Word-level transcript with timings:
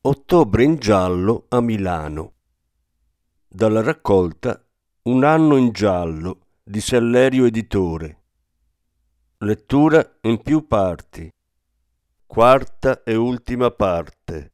Ottobre 0.00 0.62
in 0.62 0.76
giallo 0.76 1.46
a 1.48 1.60
Milano. 1.60 2.34
Dalla 3.48 3.82
raccolta 3.82 4.64
Un 5.02 5.24
anno 5.24 5.56
in 5.56 5.72
giallo 5.72 6.38
di 6.62 6.80
Sellerio 6.80 7.46
Editore. 7.46 8.22
Lettura 9.38 10.18
in 10.20 10.40
più 10.40 10.68
parti. 10.68 11.28
Quarta 12.24 13.02
e 13.02 13.16
ultima 13.16 13.72
parte. 13.72 14.52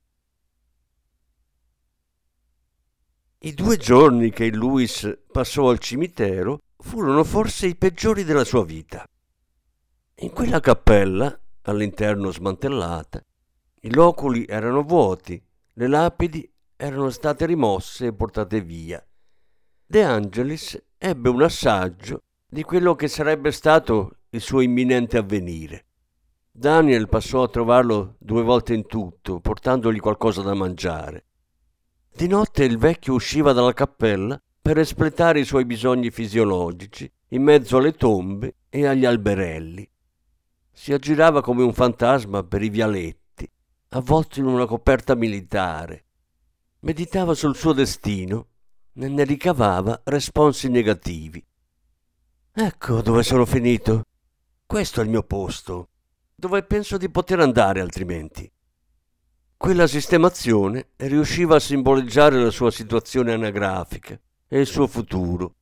I 3.40 3.52
due 3.52 3.76
giorni 3.76 4.30
che 4.30 4.46
il 4.46 4.56
Luis 4.56 5.24
passò 5.30 5.68
al 5.68 5.78
cimitero 5.78 6.60
furono 6.78 7.22
forse 7.22 7.66
i 7.66 7.76
peggiori 7.76 8.24
della 8.24 8.45
sua 8.45 8.64
vita. 8.64 9.04
In 10.20 10.30
quella 10.30 10.60
cappella, 10.60 11.38
all'interno 11.62 12.30
smantellata, 12.30 13.23
i 13.85 13.93
loculi 13.93 14.46
erano 14.46 14.82
vuoti, 14.82 15.43
le 15.74 15.87
lapidi 15.88 16.51
erano 16.74 17.10
state 17.10 17.45
rimosse 17.45 18.07
e 18.07 18.13
portate 18.15 18.63
via. 18.63 19.04
De 19.85 20.02
Angelis 20.02 20.82
ebbe 20.96 21.29
un 21.29 21.43
assaggio 21.43 22.23
di 22.49 22.63
quello 22.63 22.95
che 22.95 23.09
sarebbe 23.09 23.51
stato 23.51 24.21
il 24.30 24.41
suo 24.41 24.63
imminente 24.63 25.18
avvenire. 25.18 25.85
Daniel 26.51 27.09
passò 27.10 27.43
a 27.43 27.49
trovarlo 27.49 28.15
due 28.18 28.43
volte 28.43 28.73
in 28.73 28.87
tutto, 28.87 29.41
portandogli 29.41 30.01
qualcosa 30.01 30.41
da 30.41 30.54
mangiare. 30.54 31.26
Di 32.10 32.26
notte 32.26 32.65
il 32.65 32.79
vecchio 32.79 33.13
usciva 33.13 33.52
dalla 33.52 33.74
cappella 33.74 34.41
per 34.63 34.79
espletare 34.79 35.41
i 35.41 35.45
suoi 35.45 35.66
bisogni 35.66 36.10
fisiologici 36.10 37.10
in 37.29 37.43
mezzo 37.43 37.76
alle 37.76 37.93
tombe 37.93 38.54
e 38.71 38.87
agli 38.87 39.04
alberelli. 39.04 39.87
Si 40.73 40.95
aggirava 40.95 41.43
come 41.43 41.63
un 41.63 41.74
fantasma 41.74 42.45
per 42.45 42.63
i 42.63 42.71
vialetti 42.71 43.23
avvolto 43.96 44.40
in 44.40 44.46
una 44.46 44.66
coperta 44.66 45.14
militare. 45.14 46.04
Meditava 46.80 47.34
sul 47.34 47.54
suo 47.54 47.73
destino 47.73 48.48
e 48.92 49.09
ne 49.09 49.24
ricavava 49.24 50.01
responsi 50.04 50.68
negativi. 50.68 51.45
Ecco 52.52 53.02
dove 53.02 53.23
sono 53.23 53.46
finito. 53.46 54.02
Questo 54.66 55.01
è 55.01 55.04
il 55.04 55.10
mio 55.10 55.23
posto, 55.23 55.90
dove 56.34 56.64
penso 56.64 56.96
di 56.96 57.09
poter 57.09 57.38
andare 57.38 57.80
altrimenti. 57.80 58.51
Quella 59.56 59.86
sistemazione 59.86 60.88
riusciva 60.96 61.56
a 61.56 61.60
simboleggiare 61.60 62.42
la 62.42 62.51
sua 62.51 62.73
situazione 62.73 63.32
anagrafica 63.32 64.19
e 64.48 64.58
il 64.58 64.66
suo 64.66 64.88
futuro. 64.88 65.54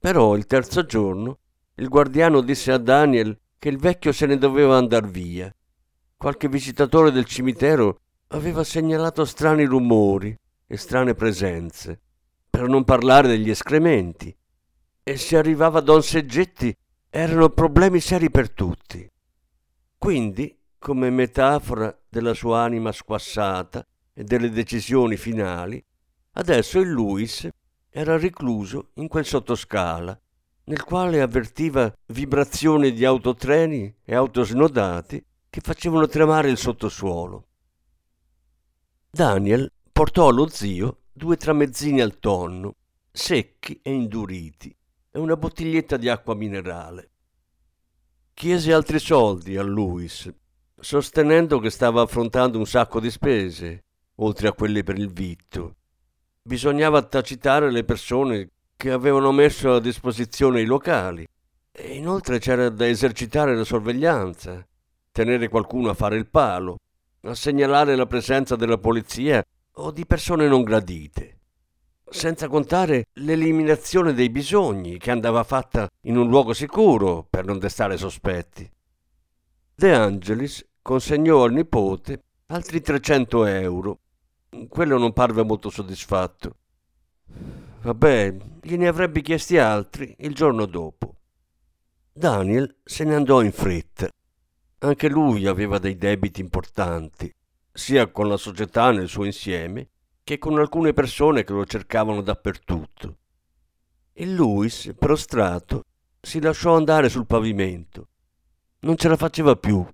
Però 0.00 0.34
il 0.34 0.46
terzo 0.46 0.84
giorno 0.84 1.38
il 1.76 1.88
guardiano 1.88 2.40
disse 2.40 2.72
a 2.72 2.78
Daniel 2.78 3.38
che 3.58 3.68
il 3.68 3.78
vecchio 3.78 4.10
se 4.10 4.26
ne 4.26 4.38
doveva 4.38 4.76
andar 4.76 5.08
via 5.08 5.54
Qualche 6.16 6.48
visitatore 6.48 7.10
del 7.10 7.24
cimitero 7.24 8.00
aveva 8.28 8.64
segnalato 8.64 9.24
strani 9.24 9.64
rumori 9.64 10.36
e 10.66 10.76
strane 10.76 11.14
presenze, 11.14 12.00
per 12.48 12.68
non 12.68 12.84
parlare 12.84 13.28
degli 13.28 13.50
escrementi. 13.50 14.34
E 15.02 15.16
se 15.16 15.36
arrivava 15.36 15.80
Don 15.80 16.02
Seggetti 16.02 16.74
erano 17.10 17.50
problemi 17.50 18.00
seri 18.00 18.30
per 18.30 18.50
tutti. 18.50 19.08
Quindi, 19.98 20.58
come 20.78 21.10
metafora 21.10 21.96
della 22.08 22.34
sua 22.34 22.62
anima 22.62 22.90
squassata 22.90 23.86
e 24.12 24.24
delle 24.24 24.50
decisioni 24.50 25.16
finali, 25.16 25.84
adesso 26.32 26.80
il 26.80 26.88
Luis 26.88 27.48
era 27.90 28.18
recluso 28.18 28.90
in 28.94 29.08
quel 29.08 29.24
sottoscala, 29.24 30.18
nel 30.64 30.82
quale 30.82 31.20
avvertiva 31.20 31.92
vibrazioni 32.06 32.92
di 32.92 33.04
autotreni 33.04 33.94
e 34.02 34.14
autosnodati 34.14 35.24
che 35.54 35.60
facevano 35.60 36.08
tremare 36.08 36.50
il 36.50 36.58
sottosuolo. 36.58 37.46
Daniel 39.08 39.70
portò 39.92 40.26
allo 40.26 40.48
zio 40.48 41.02
due 41.12 41.36
tramezzini 41.36 42.00
al 42.00 42.18
tonno, 42.18 42.74
secchi 43.12 43.78
e 43.80 43.92
induriti, 43.92 44.76
e 45.12 45.18
una 45.20 45.36
bottiglietta 45.36 45.96
di 45.96 46.08
acqua 46.08 46.34
minerale. 46.34 47.10
Chiese 48.34 48.72
altri 48.72 48.98
soldi 48.98 49.56
a 49.56 49.62
Louis, 49.62 50.28
sostenendo 50.80 51.60
che 51.60 51.70
stava 51.70 52.02
affrontando 52.02 52.58
un 52.58 52.66
sacco 52.66 52.98
di 52.98 53.12
spese, 53.12 53.84
oltre 54.16 54.48
a 54.48 54.54
quelle 54.54 54.82
per 54.82 54.98
il 54.98 55.12
vitto. 55.12 55.76
Bisognava 56.42 57.00
tacitare 57.02 57.70
le 57.70 57.84
persone 57.84 58.50
che 58.76 58.90
avevano 58.90 59.30
messo 59.30 59.74
a 59.74 59.80
disposizione 59.80 60.62
i 60.62 60.66
locali 60.66 61.24
e 61.70 61.94
inoltre 61.94 62.40
c'era 62.40 62.68
da 62.70 62.88
esercitare 62.88 63.54
la 63.54 63.62
sorveglianza 63.62 64.66
tenere 65.14 65.48
qualcuno 65.48 65.90
a 65.90 65.94
fare 65.94 66.16
il 66.16 66.26
palo, 66.26 66.80
a 67.22 67.36
segnalare 67.36 67.94
la 67.94 68.04
presenza 68.04 68.56
della 68.56 68.78
polizia 68.78 69.44
o 69.74 69.92
di 69.92 70.04
persone 70.06 70.48
non 70.48 70.64
gradite. 70.64 71.38
Senza 72.10 72.48
contare 72.48 73.06
l'eliminazione 73.14 74.12
dei 74.12 74.28
bisogni 74.28 74.98
che 74.98 75.12
andava 75.12 75.44
fatta 75.44 75.88
in 76.02 76.16
un 76.16 76.28
luogo 76.28 76.52
sicuro 76.52 77.24
per 77.30 77.44
non 77.44 77.60
destare 77.60 77.96
sospetti. 77.96 78.68
De 79.76 79.94
Angelis 79.94 80.66
consegnò 80.82 81.44
al 81.44 81.52
nipote 81.52 82.20
altri 82.46 82.80
300 82.80 83.44
euro. 83.44 83.98
Quello 84.68 84.98
non 84.98 85.12
parve 85.12 85.44
molto 85.44 85.70
soddisfatto. 85.70 86.56
Vabbè, 87.82 88.36
gliene 88.62 88.88
avrebbe 88.88 89.20
chiesti 89.20 89.58
altri 89.58 90.12
il 90.18 90.34
giorno 90.34 90.66
dopo. 90.66 91.14
Daniel 92.12 92.78
se 92.82 93.04
ne 93.04 93.14
andò 93.14 93.40
in 93.40 93.52
fretta 93.52 94.08
anche 94.84 95.08
lui 95.08 95.46
aveva 95.46 95.78
dei 95.78 95.96
debiti 95.96 96.42
importanti, 96.42 97.32
sia 97.72 98.10
con 98.10 98.28
la 98.28 98.36
società 98.36 98.90
nel 98.92 99.08
suo 99.08 99.24
insieme, 99.24 99.88
che 100.22 100.38
con 100.38 100.58
alcune 100.58 100.92
persone 100.92 101.42
che 101.42 101.52
lo 101.52 101.64
cercavano 101.64 102.20
dappertutto. 102.20 103.16
E 104.12 104.26
Louis, 104.26 104.92
prostrato, 104.98 105.84
si 106.20 106.40
lasciò 106.40 106.76
andare 106.76 107.08
sul 107.08 107.26
pavimento. 107.26 108.08
Non 108.80 108.96
ce 108.96 109.08
la 109.08 109.16
faceva 109.16 109.56
più. 109.56 109.84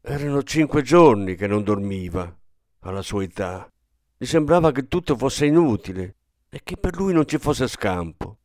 Erano 0.00 0.42
cinque 0.44 0.82
giorni 0.82 1.34
che 1.34 1.46
non 1.46 1.64
dormiva, 1.64 2.34
alla 2.80 3.02
sua 3.02 3.24
età. 3.24 3.70
Gli 4.16 4.24
sembrava 4.24 4.72
che 4.72 4.86
tutto 4.86 5.16
fosse 5.16 5.46
inutile 5.46 6.16
e 6.48 6.60
che 6.62 6.76
per 6.76 6.96
lui 6.96 7.12
non 7.12 7.26
ci 7.26 7.38
fosse 7.38 7.66
scampo. 7.66 8.38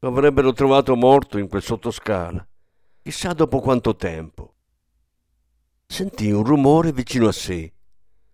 Lo 0.00 0.08
avrebbero 0.08 0.52
trovato 0.52 0.94
morto 0.96 1.38
in 1.38 1.48
quel 1.48 1.62
sottoscala. 1.62 2.46
Chissà 3.02 3.32
dopo 3.32 3.60
quanto 3.60 3.96
tempo 3.96 4.56
sentì 5.90 6.30
un 6.30 6.44
rumore 6.44 6.92
vicino 6.92 7.28
a 7.28 7.32
sé, 7.32 7.72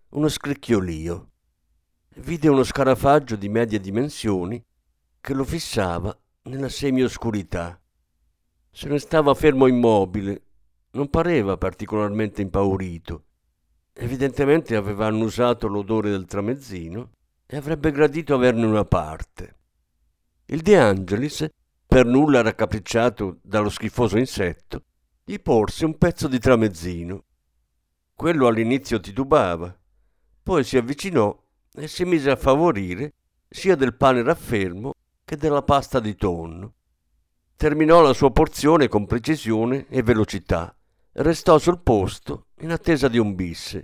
uno 0.09 0.27
scricchiolio. 0.27 1.29
Vide 2.17 2.49
uno 2.49 2.63
scarafaggio 2.63 3.37
di 3.37 3.49
medie 3.49 3.79
dimensioni 3.79 4.63
che 5.21 5.33
lo 5.33 5.43
fissava 5.45 6.15
nella 6.43 6.69
semioscurità. 6.69 7.81
Se 8.69 8.87
ne 8.89 8.99
stava 8.99 9.33
fermo 9.33 9.67
immobile, 9.67 10.43
non 10.91 11.09
pareva 11.09 11.57
particolarmente 11.57 12.41
impaurito. 12.41 13.23
Evidentemente 13.93 14.75
aveva 14.75 15.07
annusato 15.07 15.67
l'odore 15.67 16.11
del 16.11 16.25
tramezzino 16.25 17.11
e 17.45 17.55
avrebbe 17.57 17.91
gradito 17.91 18.35
averne 18.35 18.65
una 18.65 18.85
parte. 18.85 19.55
Il 20.47 20.61
De 20.61 20.77
Angelis, 20.77 21.47
per 21.87 22.05
nulla 22.05 22.41
raccapricciato 22.41 23.39
dallo 23.41 23.69
schifoso 23.69 24.17
insetto, 24.17 24.83
gli 25.23 25.39
porse 25.39 25.85
un 25.85 25.97
pezzo 25.97 26.27
di 26.27 26.37
tramezzino 26.37 27.23
quello 28.15 28.47
all'inizio 28.47 28.99
titubava, 28.99 29.77
poi 30.41 30.63
si 30.63 30.77
avvicinò 30.77 31.37
e 31.73 31.87
si 31.87 32.05
mise 32.05 32.31
a 32.31 32.37
favorire 32.37 33.13
sia 33.49 33.75
del 33.75 33.95
pane 33.95 34.23
raffermo 34.23 34.93
che 35.25 35.35
della 35.35 35.63
pasta 35.63 35.99
di 35.99 36.15
tonno. 36.15 36.73
Terminò 37.57 38.01
la 38.01 38.13
sua 38.13 38.31
porzione 38.31 38.87
con 38.87 39.05
precisione 39.05 39.87
e 39.89 40.01
velocità. 40.01 40.75
Restò 41.11 41.57
sul 41.57 41.79
posto 41.81 42.47
in 42.59 42.71
attesa 42.71 43.07
di 43.07 43.17
un 43.17 43.35
bis. 43.35 43.81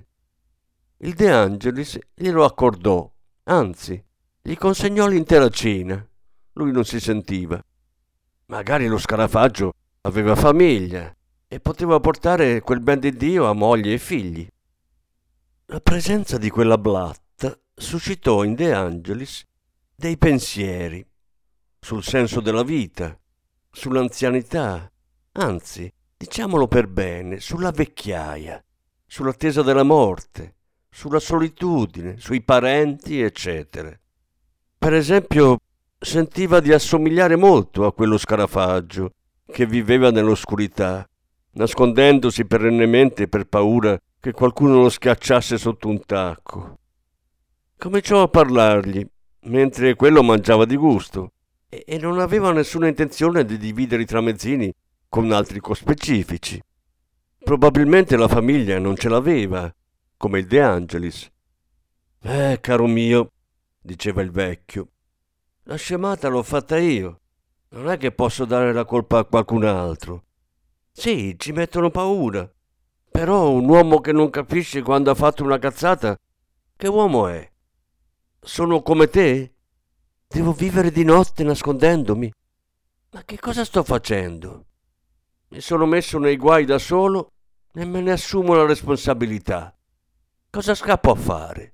Il 0.98 1.14
De 1.14 1.32
Angelis 1.32 1.98
glielo 2.14 2.46
accordò, 2.46 3.10
anzi, 3.44 4.02
gli 4.42 4.56
consegnò 4.56 5.08
l'intera 5.08 5.50
cena. 5.50 6.06
Lui 6.54 6.72
non 6.72 6.86
si 6.86 7.00
sentiva. 7.00 7.62
Magari 8.48 8.88
lo 8.88 8.98
scarafaggio 8.98 9.74
aveva 10.02 10.36
famiglia 10.36 11.16
e 11.54 11.60
poteva 11.60 12.00
portare 12.00 12.62
quel 12.62 12.80
ben 12.80 13.02
di 13.02 13.14
Dio 13.14 13.46
a 13.46 13.52
moglie 13.52 13.96
e 13.96 13.98
figli. 13.98 14.48
La 15.66 15.82
presenza 15.82 16.38
di 16.38 16.50
quella 16.50 16.78
blatta 16.78 17.60
suscitò 17.76 18.46
in 18.46 18.56
De 18.56 18.74
Angelis 18.74 19.44
dei 19.94 20.18
pensieri 20.18 21.06
sul 21.78 22.06
senso 22.06 22.40
della 22.40 22.64
vita, 22.64 23.20
sull'anzianità, 23.70 24.90
anzi, 25.34 25.94
diciamolo 26.16 26.70
per 26.70 26.88
bene, 26.88 27.42
sulla 27.42 27.72
vecchiaia, 27.72 28.64
sull'attesa 29.06 29.62
della 29.62 29.84
morte, 29.84 30.56
sulla 30.90 31.20
solitudine, 31.20 32.18
sui 32.18 32.42
parenti, 32.44 33.20
eccetera. 33.20 33.92
Per 34.78 34.94
esempio, 34.94 35.58
sentiva 36.00 36.62
di 36.62 36.72
assomigliare 36.72 37.36
molto 37.36 37.86
a 37.86 37.94
quello 37.94 38.18
scarafaggio 38.18 39.12
che 39.46 39.66
viveva 39.66 40.12
nell'oscurità, 40.12 41.06
nascondendosi 41.54 42.46
perennemente 42.46 43.28
per 43.28 43.46
paura 43.46 44.00
che 44.20 44.32
qualcuno 44.32 44.82
lo 44.82 44.90
schiacciasse 44.90 45.58
sotto 45.58 45.88
un 45.88 46.06
tacco. 46.06 46.78
Cominciò 47.78 48.22
a 48.22 48.28
parlargli, 48.28 49.06
mentre 49.46 49.96
quello 49.96 50.22
mangiava 50.22 50.66
di 50.66 50.76
gusto, 50.76 51.32
e 51.68 51.98
non 51.98 52.20
aveva 52.20 52.52
nessuna 52.52 52.88
intenzione 52.88 53.46
di 53.46 53.58
dividere 53.58 54.04
i 54.04 54.06
tramezzini 54.06 54.72
con 55.10 55.32
altri 55.32 55.60
cospecifici. 55.60 56.62
Probabilmente 57.44 58.16
la 58.18 58.28
famiglia 58.28 58.78
non 58.78 58.96
ce 58.96 59.10
l'aveva, 59.10 59.74
come 60.16 60.40
il 60.40 60.46
De 60.46 60.62
Angelis. 60.62 61.30
Eh, 62.22 62.60
caro 62.62 62.86
mio, 62.86 63.32
diceva 63.82 64.22
il 64.22 64.30
vecchio, 64.30 64.90
la 65.64 65.76
scemata 65.76 66.28
l'ho 66.28 66.44
fatta 66.44 66.78
io. 66.78 67.20
Non 67.70 67.90
è 67.90 67.98
che 67.98 68.12
posso 68.12 68.46
dare 68.46 68.74
la 68.74 68.86
colpa 68.86 69.20
a 69.20 69.26
qualcun 69.26 69.64
altro. 69.64 70.26
Sì, 70.92 71.36
ci 71.38 71.52
mettono 71.52 71.90
paura. 71.90 72.50
Però 73.10 73.50
un 73.50 73.68
uomo 73.68 74.00
che 74.00 74.12
non 74.12 74.30
capisce 74.30 74.82
quando 74.82 75.12
ha 75.12 75.16
fatto 75.16 75.44
una 75.44 75.60
cazzata, 75.60 76.18
che 76.76 76.88
uomo 76.88 77.28
è? 77.28 77.50
Sono 78.40 78.82
come 78.82 79.08
te? 79.08 79.54
Devo 80.28 80.54
vivere 80.54 80.92
di 80.92 81.04
notte 81.04 81.44
nascondendomi? 81.44 82.32
Ma 83.12 83.24
che 83.24 83.38
cosa 83.40 83.66
sto 83.66 83.84
facendo? 83.84 84.66
Mi 85.50 85.60
sono 85.60 85.86
messo 85.86 86.18
nei 86.18 86.38
guai 86.38 86.64
da 86.64 86.78
solo 86.78 87.34
e 87.74 87.84
me 87.84 88.02
ne 88.02 88.12
assumo 88.12 88.54
la 88.54 88.66
responsabilità. 88.66 89.76
Cosa 90.50 90.74
scappo 90.74 91.12
a 91.12 91.16
fare? 91.16 91.74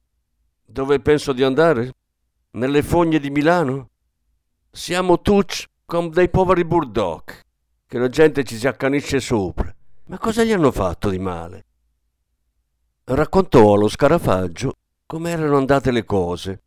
Dove 0.66 1.00
penso 1.00 1.34
di 1.34 1.44
andare? 1.44 1.94
Nelle 2.52 2.82
fogne 2.82 3.20
di 3.20 3.30
Milano? 3.30 3.90
Siamo 4.72 5.22
tutti 5.22 5.66
come 5.86 6.10
dei 6.10 6.30
poveri 6.30 6.66
bulldog, 6.66 7.40
che 7.88 7.98
la 7.98 8.10
gente 8.10 8.44
ci 8.44 8.58
si 8.58 8.68
accanisce 8.68 9.20
sopra. 9.20 9.74
Ma 10.08 10.18
cosa 10.18 10.44
gli 10.44 10.52
hanno 10.52 10.72
fatto 10.72 11.10
di 11.10 11.20
male? 11.20 11.66
Raccontò 13.06 13.74
allo 13.74 13.88
scarafaggio 13.88 14.74
come 15.06 15.32
erano 15.32 15.58
andate 15.58 15.92
le 15.92 16.04
cose. 16.04 16.64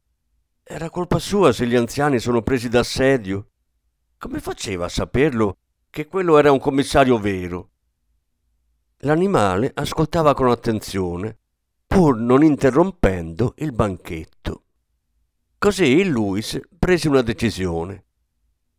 Era 0.62 0.88
colpa 0.88 1.18
sua 1.18 1.52
se 1.52 1.66
gli 1.66 1.76
anziani 1.76 2.18
sono 2.18 2.42
presi 2.42 2.68
d'assedio. 2.70 3.50
Come 4.16 4.40
faceva 4.40 4.86
a 4.86 4.88
saperlo 4.88 5.58
che 5.90 6.06
quello 6.06 6.38
era 6.38 6.52
un 6.52 6.58
commissario 6.58 7.18
vero? 7.18 7.70
L'animale 8.98 9.70
ascoltava 9.74 10.34
con 10.34 10.48
attenzione 10.48 11.36
pur 11.86 12.16
non 12.16 12.42
interrompendo 12.42 13.54
il 13.58 13.72
banchetto. 13.72 14.62
Così 15.58 15.84
il 15.84 16.08
Luis 16.08 16.58
prese 16.78 17.08
una 17.08 17.22
decisione. 17.22 18.04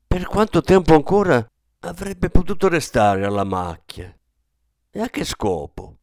Per 0.08 0.26
quanto 0.26 0.62
tempo 0.62 0.96
ancora 0.96 1.46
avrebbe 1.82 2.30
potuto 2.30 2.68
restare 2.68 3.26
alla 3.26 3.44
macchia? 3.44 4.16
E 4.90 5.00
a 5.02 5.10
che 5.10 5.24
scopo? 5.24 5.98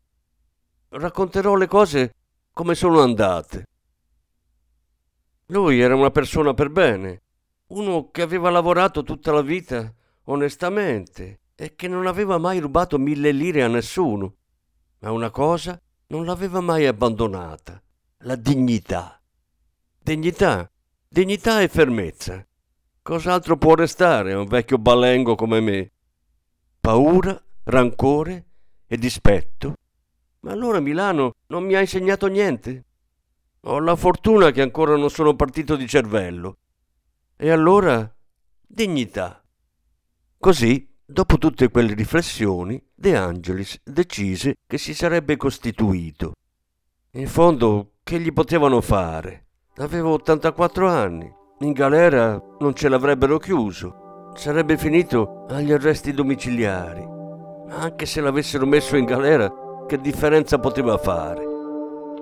Racconterò 0.89 1.55
le 1.55 1.67
cose 1.67 2.15
come 2.53 2.75
sono 2.75 3.01
andate. 3.01 3.67
Lui 5.47 5.81
era 5.81 5.95
una 5.95 6.11
persona 6.11 6.53
per 6.55 6.71
bene, 6.71 7.23
uno 7.69 8.11
che 8.11 8.23
aveva 8.23 8.51
lavorato 8.51 9.03
tutta 9.03 9.33
la 9.33 9.43
vita 9.43 9.93
onestamente 10.25 11.41
e 11.55 11.75
che 11.75 11.87
non 11.87 12.07
aveva 12.07 12.39
mai 12.39 12.59
rubato 12.59 12.99
mille 12.99 13.31
lire 13.31 13.63
a 13.63 13.69
nessuno. 13.69 14.37
Ma 15.01 15.13
una 15.13 15.31
cosa 15.31 15.81
non 16.09 16.25
l'aveva 16.25 16.61
mai 16.61 16.87
abbandonata, 16.87 17.81
la 18.19 18.35
dignità. 18.35 19.21
Dignità, 20.03 20.71
dignità 21.07 21.61
e 21.61 21.69
fermezza. 21.69 22.48
Cos'altro 23.09 23.57
può 23.57 23.75
restare 23.75 24.35
a 24.35 24.39
un 24.39 24.45
vecchio 24.45 24.77
balengo 24.77 25.35
come 25.35 25.61
me? 25.61 25.93
Paura, 26.79 27.43
rancore 27.65 28.49
e 28.87 28.99
dispetto? 28.99 29.73
Ma 30.41 30.53
allora 30.53 30.79
Milano 30.79 31.33
non 31.47 31.65
mi 31.65 31.75
ha 31.75 31.81
insegnato 31.81 32.27
niente? 32.27 32.85
Ho 33.61 33.81
la 33.81 33.97
fortuna 33.97 34.51
che 34.51 34.61
ancora 34.61 34.95
non 34.97 35.09
sono 35.09 35.35
partito 35.35 35.75
di 35.75 35.89
cervello. 35.89 36.59
E 37.35 37.49
allora 37.49 38.15
dignità. 38.67 39.43
Così 40.37 40.87
Dopo 41.07 41.39
tutte 41.39 41.71
quelle 41.71 41.95
riflessioni, 41.95 42.79
De 42.95 43.17
Angelis 43.17 43.81
decise 43.83 44.57
che 44.67 44.77
si 44.77 44.93
sarebbe 44.93 45.39
costituito. 45.39 46.35
In 47.13 47.27
fondo, 47.27 47.93
che 48.03 48.21
gli 48.21 48.35
potevano 48.35 48.83
fare? 48.83 49.47
Avevo 49.77 50.13
84 50.13 50.87
anni. 50.87 51.37
In 51.61 51.73
galera 51.73 52.41
non 52.61 52.73
ce 52.73 52.89
l'avrebbero 52.89 53.39
chiuso. 53.39 54.31
Sarebbe 54.35 54.77
finito 54.77 55.45
agli 55.49 55.73
arresti 55.73 56.13
domiciliari. 56.13 57.05
Anche 57.71 58.07
se 58.07 58.21
l'avessero 58.21 58.65
messo 58.65 58.97
in 58.97 59.05
galera, 59.05 59.53
che 59.89 60.01
differenza 60.01 60.61
poteva 60.61 60.97
fare? 60.99 61.45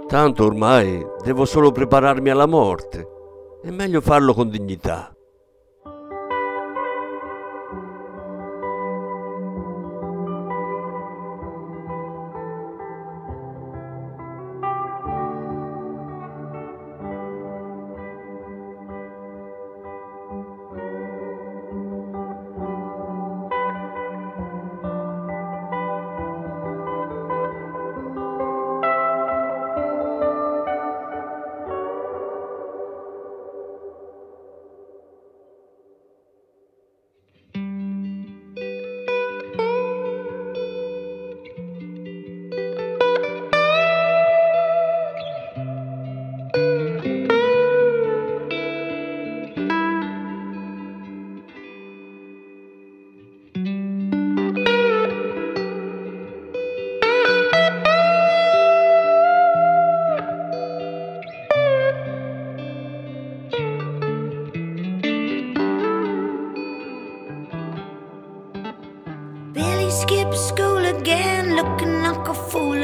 Tanto 0.06 0.44
ormai 0.44 1.04
devo 1.22 1.44
solo 1.44 1.70
prepararmi 1.70 2.30
alla 2.30 2.46
morte. 2.46 3.06
È 3.62 3.70
meglio 3.70 4.00
farlo 4.00 4.32
con 4.32 4.48
dignità. 4.48 5.15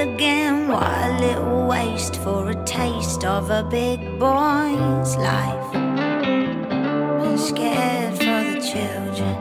A 0.00 1.18
little 1.20 1.66
waste 1.66 2.16
for 2.16 2.50
a 2.50 2.64
taste 2.64 3.24
of 3.24 3.50
a 3.50 3.62
big 3.62 4.00
boy's 4.18 5.16
life. 5.16 5.74
I'm 5.74 7.36
scared 7.36 8.14
for 8.16 8.42
the 8.50 8.60
children. 8.60 9.36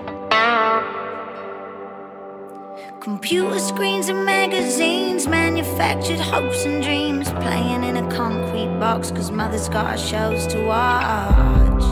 Computer 2.99 3.59
screens 3.59 4.09
and 4.09 4.25
magazines, 4.25 5.27
manufactured 5.27 6.19
hopes 6.19 6.65
and 6.65 6.83
dreams, 6.83 7.29
playing 7.29 7.83
in 7.83 7.97
a 7.97 8.11
concrete 8.11 8.77
box 8.79 9.11
cause 9.11 9.31
mother's 9.31 9.69
got 9.69 9.91
her 9.91 9.97
shows 9.97 10.45
to 10.47 10.63
watch. 10.65 11.83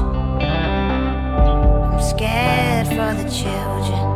I'm 1.91 2.01
scared 2.01 2.87
for 2.87 3.13
the 3.21 3.29
children. 3.29 4.08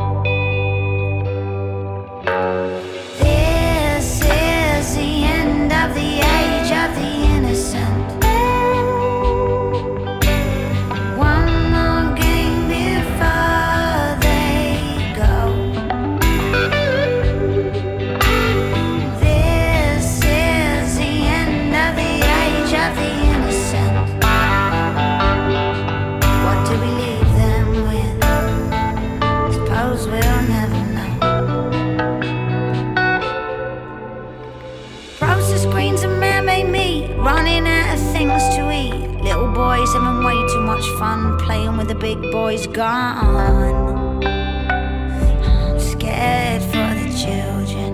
things 38.27 38.55
to 38.55 38.71
eat. 38.71 39.21
Little 39.21 39.51
boys 39.51 39.91
having 39.93 40.23
way 40.23 40.39
too 40.53 40.61
much 40.61 40.85
fun 40.99 41.37
playing 41.39 41.77
with 41.77 41.87
the 41.87 41.95
big 41.95 42.21
boys 42.31 42.67
gun. 42.67 44.23
I'm 44.23 45.79
scared 45.79 46.61
for 46.61 46.89
the 47.01 47.09
children. 47.23 47.91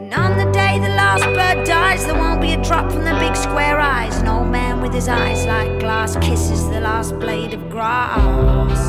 And 0.00 0.14
on 0.14 0.38
the 0.38 0.50
day 0.52 0.78
the 0.78 0.94
last 1.02 1.24
bird 1.24 1.66
dies, 1.66 2.06
there 2.06 2.14
won't 2.14 2.40
be 2.40 2.52
a 2.52 2.62
drop 2.62 2.90
from 2.92 3.04
the 3.04 3.14
big 3.14 3.34
square 3.36 3.80
eyes. 3.80 4.16
An 4.18 4.28
old 4.28 4.48
man 4.48 4.80
with 4.80 4.92
his 4.94 5.08
eyes 5.08 5.44
like 5.46 5.80
glass 5.80 6.16
kisses 6.16 6.68
the 6.70 6.80
last 6.80 7.18
blade 7.18 7.54
of 7.54 7.68
grass. 7.70 8.80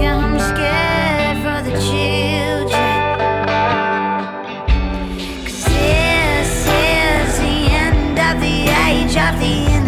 Yeah, 0.00 0.16
I'm 0.16 0.38
scared 0.38 1.38
for 1.44 1.70
the 1.70 1.76
children. 1.80 2.77
shop 9.18 9.36
the 9.40 9.87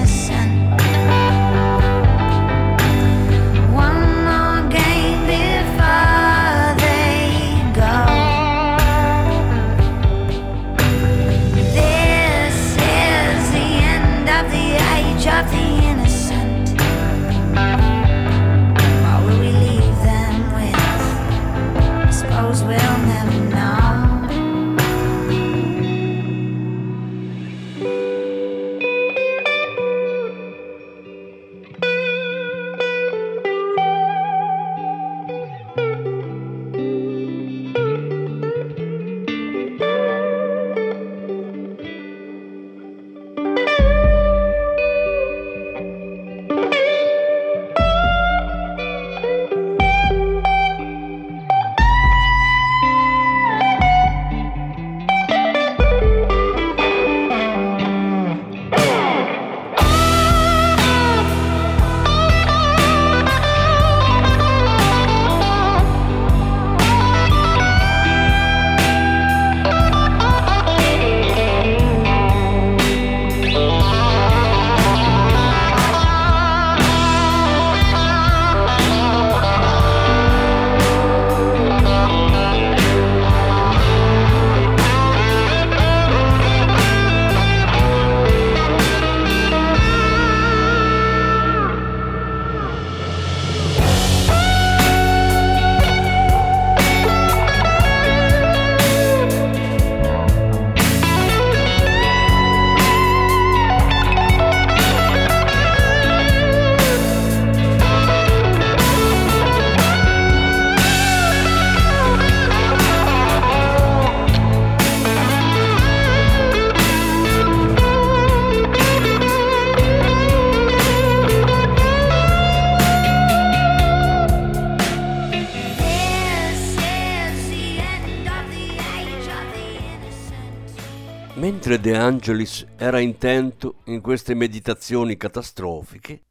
Mentre 131.40 131.80
De 131.80 131.96
Angelis 131.96 132.66
era 132.76 133.00
intento 133.00 133.76
in 133.84 134.02
queste 134.02 134.34
meditazioni 134.34 135.16
catastrofiche, 135.16 136.24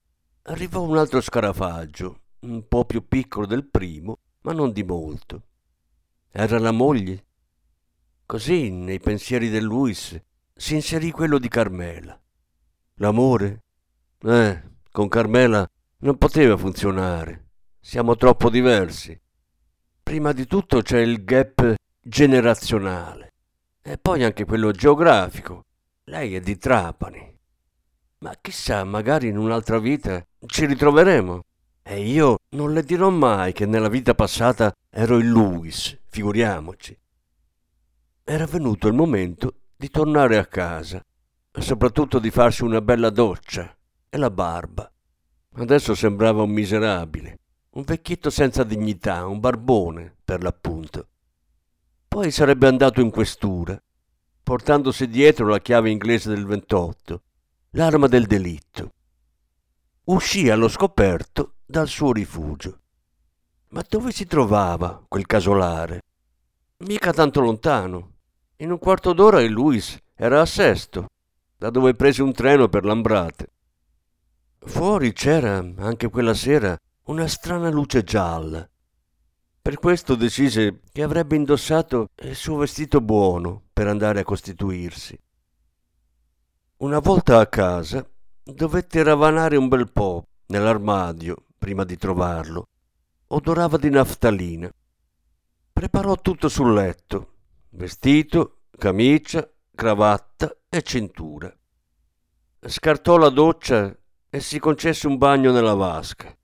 arrivò 0.44 0.84
un 0.84 0.98
altro 0.98 1.20
scarafaggio, 1.20 2.20
un 2.42 2.68
po' 2.68 2.86
più 2.86 3.08
piccolo 3.08 3.48
del 3.48 3.68
primo, 3.68 4.20
ma 4.42 4.54
non 4.54 4.72
di 4.72 4.84
molto. 4.84 5.42
Era 6.30 6.60
la 6.60 6.70
moglie. 6.70 7.26
Così, 8.24 8.70
nei 8.70 9.00
pensieri 9.00 9.50
del 9.50 9.64
Luis, 9.64 10.16
si 10.54 10.76
inserì 10.76 11.10
quello 11.10 11.40
di 11.40 11.48
Carmela. 11.48 12.22
L'amore? 12.98 13.64
Eh, 14.22 14.64
con 14.92 15.08
Carmela 15.08 15.68
non 16.02 16.20
poteva 16.20 16.56
funzionare. 16.56 17.48
Siamo 17.80 18.16
troppo 18.16 18.52
diversi. 18.52 19.20
Prima 20.04 20.34
di 20.34 20.46
tutto 20.46 20.84
c'è 20.84 21.00
il 21.00 21.24
gap 21.24 21.74
generazionale 22.00 23.29
e 23.82 23.98
poi 23.98 24.24
anche 24.24 24.46
quello 24.46 24.72
geografico. 24.72 25.64
Lei 26.06 26.36
è 26.36 26.40
di 26.40 26.58
Trapani. 26.58 27.38
Ma 28.20 28.34
chissà, 28.42 28.84
magari 28.84 29.28
in 29.28 29.38
un'altra 29.38 29.80
vita 29.80 30.26
ci 30.46 30.66
ritroveremo. 30.66 31.44
E 31.82 32.02
io 32.02 32.38
non 32.50 32.74
le 32.74 32.84
dirò 32.84 33.10
mai 33.10 33.54
che 33.54 33.66
nella 33.66 33.90
vita 33.90 34.14
passata 34.14 34.72
ero 34.90 35.18
il 35.18 35.28
Luis, 35.28 35.98
figuriamoci. 36.08 36.98
Era 38.24 38.46
venuto 38.46 38.88
il 38.88 38.94
momento 38.94 39.54
di 39.76 39.90
tornare 39.90 40.38
a 40.38 40.46
casa, 40.46 41.04
soprattutto 41.52 42.20
di 42.20 42.30
farsi 42.30 42.64
una 42.64 42.82
bella 42.82 43.10
doccia 43.10 43.76
e 44.10 44.18
la 44.18 44.30
barba. 44.30 44.92
Adesso 45.56 45.96
sembrava 45.96 46.44
un 46.44 46.52
miserabile, 46.52 47.38
un 47.72 47.84
vecchietto 47.84 48.30
senza 48.30 48.64
dignità, 48.64 49.26
un 49.26 49.40
barbone, 49.40 50.16
per 50.24 50.44
l'appunto. 50.44 51.08
Poi 52.10 52.32
sarebbe 52.32 52.66
andato 52.66 53.02
in 53.02 53.12
questura, 53.12 53.80
portandosi 54.42 55.08
dietro 55.08 55.48
la 55.48 55.60
chiave 55.60 55.92
inglese 55.92 56.30
del 56.30 56.48
28, 56.48 57.22
l'arma 57.74 58.08
del 58.08 58.26
delitto. 58.26 58.94
Uscì 60.06 60.50
allo 60.50 60.68
scoperto 60.70 61.58
dal 61.64 61.88
suo 61.88 62.12
rifugio. 62.12 62.80
Ma 63.70 63.86
dove 63.88 64.12
si 64.12 64.26
trovava 64.26 65.06
quel 65.08 65.28
casolare? 65.28 66.02
Mica 66.78 67.14
tanto 67.14 67.42
lontano. 67.42 68.14
In 68.58 68.72
un 68.72 68.80
quarto 68.80 69.14
d'ora 69.14 69.42
il 69.42 69.52
Luis 69.52 69.96
era 70.16 70.42
a 70.42 70.48
Sesto, 70.48 71.10
da 71.56 71.70
dove 71.70 71.94
prese 71.94 72.24
un 72.24 72.34
treno 72.34 72.70
per 72.70 72.86
Lambrate. 72.86 73.52
Fuori 74.62 75.14
c'era, 75.14 75.64
anche 75.78 76.10
quella 76.10 76.34
sera, 76.34 76.76
una 77.04 77.28
strana 77.28 77.70
luce 77.70 78.04
gialla. 78.04 78.68
Per 79.70 79.78
questo 79.78 80.16
decise 80.16 80.82
che 80.92 81.04
avrebbe 81.04 81.36
indossato 81.36 82.08
il 82.24 82.36
suo 82.36 82.56
vestito 82.56 83.02
buono 83.02 83.66
per 83.72 83.86
andare 83.86 84.22
a 84.22 84.24
costituirsi. 84.24 85.16
Una 86.78 86.98
volta 86.98 87.38
a 87.40 87.46
casa 87.46 88.04
dovette 88.44 89.04
ravanare 89.04 89.58
un 89.58 89.68
bel 89.68 89.92
po' 89.92 90.24
nell'armadio 90.48 91.46
prima 91.56 91.84
di 91.84 91.98
trovarlo. 91.98 92.66
Odorava 93.28 93.78
di 93.78 93.92
naftalina. 93.92 94.72
Preparò 95.72 96.16
tutto 96.16 96.50
sul 96.50 96.74
letto: 96.74 97.34
vestito, 97.70 98.62
camicia, 98.76 99.48
cravatta 99.76 100.52
e 100.68 100.82
cintura. 100.82 101.56
Scartò 102.60 103.18
la 103.18 103.30
doccia 103.30 103.96
e 104.32 104.40
si 104.40 104.58
concesse 104.58 105.06
un 105.06 105.20
bagno 105.20 105.52
nella 105.52 105.76
vasca. 105.76 106.36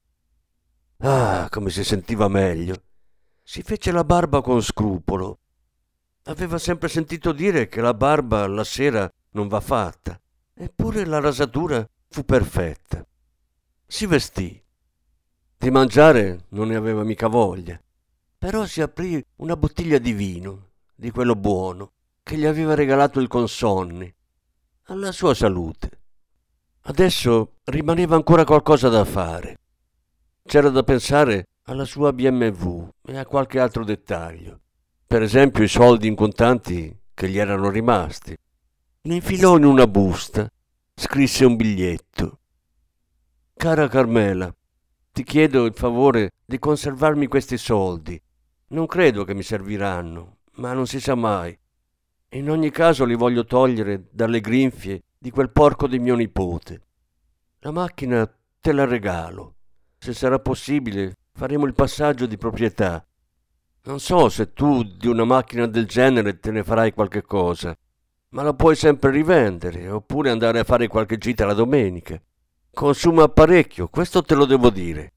Ah, 0.98 1.48
come 1.50 1.72
si 1.72 1.84
sentiva 1.84 2.28
meglio. 2.28 2.84
Si 3.48 3.62
fece 3.62 3.92
la 3.92 4.04
barba 4.04 4.42
con 4.42 4.60
scrupolo. 4.60 5.38
Aveva 6.24 6.58
sempre 6.58 6.90
sentito 6.90 7.32
dire 7.32 7.68
che 7.68 7.80
la 7.80 7.94
barba 7.94 8.48
la 8.48 8.64
sera 8.64 9.08
non 9.34 9.48
va 9.48 9.60
fatta, 9.60 10.20
eppure 10.52 11.06
la 11.06 11.20
rasatura 11.20 11.88
fu 12.10 12.26
perfetta. 12.26 13.06
Si 13.86 14.08
vestì. 14.08 14.60
Di 15.58 15.70
mangiare 15.70 16.46
non 16.50 16.70
ne 16.70 16.76
aveva 16.76 17.04
mica 17.04 17.28
voglia, 17.28 17.80
però 18.36 18.66
si 18.66 18.82
aprì 18.82 19.24
una 19.36 19.56
bottiglia 19.56 20.00
di 20.00 20.14
vino, 20.14 20.70
di 20.96 21.12
quello 21.12 21.36
buono, 21.36 21.92
che 22.24 22.38
gli 22.38 22.46
aveva 22.46 22.74
regalato 22.74 23.20
il 23.20 23.28
Consonni, 23.28 24.12
alla 24.86 25.12
sua 25.12 25.36
salute. 25.36 26.02
Adesso 26.82 27.58
rimaneva 27.66 28.16
ancora 28.16 28.44
qualcosa 28.44 28.90
da 28.90 29.06
fare. 29.06 29.60
C'era 30.42 30.70
da 30.70 30.82
pensare 30.82 31.46
alla 31.68 31.86
sua 31.86 32.14
BMW 32.14 32.88
e 33.08 33.18
a 33.18 33.26
qualche 33.26 33.60
altro 33.60 33.84
dettaglio. 33.84 34.60
Per 35.08 35.22
esempio 35.22 35.64
i 35.64 35.68
soldi 35.68 36.08
in 36.08 36.16
contanti 36.16 36.96
che 37.14 37.30
gli 37.30 37.40
erano 37.40 37.70
rimasti. 37.70 38.38
Li 39.02 39.16
infilò 39.16 39.58
in 39.58 39.66
una 39.66 39.88
busta, 39.88 40.48
scrisse 40.94 41.46
un 41.46 41.56
biglietto. 41.56 42.40
Cara 43.56 43.88
Carmela, 43.88 44.54
ti 45.12 45.24
chiedo 45.24 45.66
il 45.66 45.74
favore 45.74 46.32
di 46.46 46.60
conservarmi 46.60 47.28
questi 47.28 47.58
soldi. 47.58 48.22
Non 48.68 48.86
credo 48.86 49.24
che 49.24 49.34
mi 49.34 49.44
serviranno, 49.44 50.38
ma 50.56 50.74
non 50.74 50.86
si 50.86 51.00
sa 51.00 51.16
mai. 51.16 51.58
In 52.30 52.50
ogni 52.50 52.70
caso 52.70 53.06
li 53.06 53.16
voglio 53.16 53.46
togliere 53.46 54.08
dalle 54.12 54.42
grinfie 54.42 55.04
di 55.18 55.32
quel 55.32 55.52
porco 55.52 55.88
di 55.88 55.98
mio 55.98 56.16
nipote. 56.16 56.82
La 57.60 57.72
macchina 57.72 58.30
te 58.60 58.72
la 58.72 58.86
regalo. 58.86 59.56
Se 59.98 60.14
sarà 60.14 60.38
possibile, 60.40 61.16
faremo 61.36 61.66
il 61.66 61.74
passaggio 61.74 62.26
di 62.26 62.38
proprietà. 62.38 63.06
Non 63.84 64.00
so 64.00 64.30
se 64.30 64.54
tu 64.54 64.84
di 64.84 65.08
una 65.08 65.26
macchina 65.26 65.68
del 65.68 65.86
genere 65.86 66.40
te 66.40 66.50
ne 66.50 66.64
farai 66.64 66.94
qualche 66.94 67.22
cosa, 67.22 67.78
ma 68.30 68.42
la 68.42 68.54
puoi 68.54 68.76
sempre 68.76 69.12
rivendere 69.12 69.90
oppure 69.90 70.32
andare 70.32 70.60
a 70.60 70.64
fare 70.64 70.88
qualche 70.88 71.18
gita 71.18 71.46
la 71.46 71.54
domenica. 71.54 72.20
Consuma 72.72 73.28
parecchio, 73.28 73.90
questo 73.90 74.24
te 74.24 74.34
lo 74.34 74.46
devo 74.46 74.70
dire. 74.70 75.14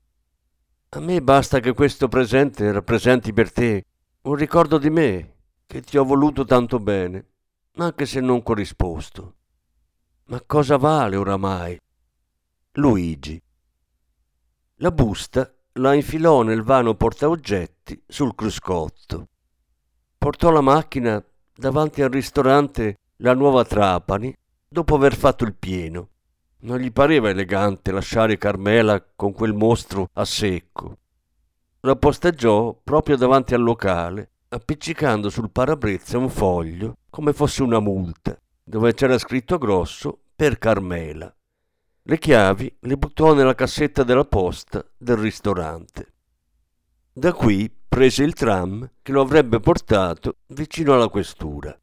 A 0.91 1.01
me 1.01 1.23
basta 1.23 1.61
che 1.61 1.73
questo 1.73 2.09
presente 2.09 2.71
rappresenti 2.73 3.33
per 3.33 3.53
te 3.53 3.85
un 4.23 4.35
ricordo 4.35 4.79
di 4.79 4.91
me, 4.91 5.35
che 5.67 5.81
ti 5.83 5.97
ho 5.97 6.05
voluto 6.05 6.45
tanto 6.45 6.79
bene, 6.79 7.27
anche 7.77 8.07
se 8.07 8.21
non 8.21 8.43
corrisposto. 8.43 9.35
Ma 10.27 10.43
cosa 10.45 10.77
vale 10.77 11.17
oramai? 11.17 11.81
Luigi. 12.73 13.41
La 14.77 14.91
busta 14.91 15.53
la 15.79 15.95
infilò 15.95 16.43
nel 16.43 16.63
vano 16.63 16.95
portaoggetti 16.95 18.03
sul 18.07 18.35
cruscotto. 18.35 19.29
Portò 20.19 20.51
la 20.51 20.61
macchina 20.61 21.25
davanti 21.55 22.03
al 22.03 22.11
ristorante 22.11 22.99
La 23.19 23.35
Nuova 23.35 23.65
Trapani 23.65 24.35
dopo 24.69 24.95
aver 24.97 25.15
fatto 25.15 25.45
il 25.45 25.55
pieno. 25.55 26.09
Non 26.61 26.79
gli 26.79 26.93
pareva 26.93 27.31
elegante 27.31 27.93
lasciare 27.93 28.37
Carmela 28.37 29.03
con 29.15 29.33
quel 29.33 29.55
mostro 29.55 30.09
a 30.13 30.25
secco. 30.25 30.99
La 31.81 31.95
posteggiò 31.95 32.77
proprio 32.83 33.17
davanti 33.17 33.55
al 33.55 33.63
locale, 33.63 34.31
appiccicando 34.49 35.31
sul 35.31 35.51
parabrezza 35.51 36.19
un 36.19 36.29
foglio 36.29 36.97
come 37.09 37.33
fosse 37.33 37.63
una 37.63 37.79
multa, 37.79 38.37
dove 38.65 38.93
c'era 38.95 39.17
scritto 39.19 39.57
grosso 39.59 40.19
per 40.35 40.59
Carmela. 40.59 41.33
Le 42.11 42.17
chiavi 42.17 42.75
le 42.81 42.97
buttò 42.97 43.35
nella 43.35 43.55
cassetta 43.55 44.03
della 44.03 44.25
posta 44.25 44.83
del 44.97 45.19
ristorante. 45.19 46.15
Da 47.13 47.35
qui 47.35 47.71
prese 47.87 48.23
il 48.23 48.33
tram 48.33 48.93
che 49.03 49.13
lo 49.13 49.21
avrebbe 49.21 49.61
portato 49.61 50.37
vicino 50.47 50.95
alla 50.95 51.11
questura. 51.11 51.79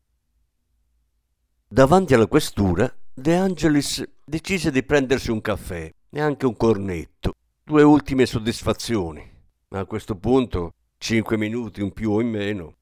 Davanti 1.67 2.15
alla 2.15 2.25
questura, 2.25 2.91
De 3.13 3.35
Angelis 3.35 4.03
decise 4.25 4.71
di 4.71 4.81
prendersi 4.81 5.29
un 5.29 5.41
caffè 5.41 5.93
e 6.09 6.19
anche 6.19 6.47
un 6.47 6.57
cornetto, 6.57 7.33
due 7.63 7.83
ultime 7.83 8.25
soddisfazioni. 8.25 9.31
Ma 9.67 9.81
a 9.81 9.85
questo 9.85 10.15
punto, 10.15 10.73
cinque 10.97 11.37
minuti 11.37 11.83
in 11.83 11.93
più 11.93 12.13
o 12.13 12.19
in 12.19 12.29
meno, 12.29 12.77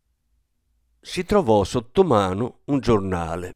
si 1.02 1.26
trovò 1.26 1.66
sotto 1.66 2.06
mano 2.06 2.60
un 2.68 2.80
giornale 2.80 3.56